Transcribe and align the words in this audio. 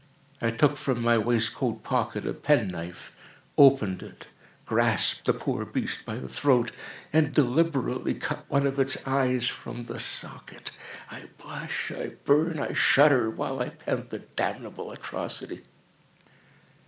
I 0.41 0.49
took 0.49 0.77
from 0.77 0.99
my 0.99 1.19
waistcoat 1.19 1.83
pocket 1.83 2.25
a 2.25 2.33
pen 2.33 2.69
knife, 2.69 3.11
opened 3.55 4.01
it, 4.01 4.25
grasped 4.65 5.25
the 5.27 5.31
poor 5.33 5.63
beast 5.63 6.05
by 6.07 6.15
the 6.15 6.27
throat, 6.27 6.71
and 7.13 7.31
deliberately 7.31 8.15
cut 8.15 8.43
one 8.47 8.65
of 8.65 8.79
its 8.79 8.97
eyes 9.05 9.47
from 9.47 9.83
the 9.83 9.99
socket! 9.99 10.71
I 11.11 11.25
blush, 11.37 11.91
I 11.91 12.13
burn, 12.25 12.57
I 12.59 12.73
shudder, 12.73 13.29
while 13.29 13.59
I 13.59 13.69
pen 13.69 14.07
the 14.09 14.17
damnable 14.17 14.91
atrocity. 14.91 15.61